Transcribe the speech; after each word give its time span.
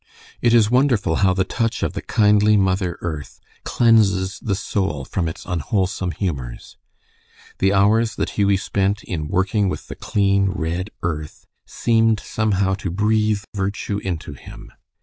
It 0.41 0.51
is 0.51 0.71
wonderful 0.71 1.17
how 1.17 1.35
the 1.35 1.43
touch 1.43 1.83
of 1.83 1.93
the 1.93 2.01
kindly 2.01 2.57
mother 2.57 2.97
earth 3.01 3.39
cleanses 3.63 4.39
the 4.39 4.55
soul 4.55 5.05
from 5.05 5.27
its 5.27 5.45
unwholesome 5.45 6.13
humors. 6.13 6.75
The 7.59 7.71
hours 7.75 8.15
that 8.15 8.31
Hughie 8.31 8.57
spent 8.57 9.03
in 9.03 9.27
working 9.27 9.69
with 9.69 9.89
the 9.89 9.95
clean, 9.95 10.49
red 10.53 10.89
earth 11.03 11.45
seemed 11.67 12.19
somehow 12.19 12.73
to 12.81 12.89
breathe 12.89 13.43
virtue 13.53 13.99
into 13.99 14.33
him. 14.33 14.71